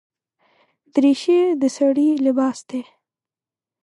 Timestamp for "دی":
2.69-2.81